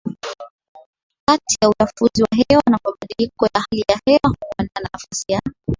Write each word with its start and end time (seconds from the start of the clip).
kati 1.25 1.57
ya 1.61 1.69
uchafuzi 1.69 2.23
wa 2.23 2.29
hewa 2.37 2.63
na 2.69 2.79
mabadiliko 2.85 3.45
ya 3.45 3.51
hali 3.71 3.83
ya 3.91 3.99
hewa 4.05 4.19
huandaa 4.39 4.89
nafasi 4.93 5.25
ya 5.33 5.41